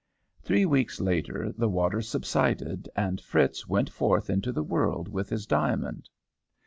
[0.41, 5.45] "Three weeks later the waters subsided, and Fritz went forth into the world with his
[5.45, 6.09] diamond."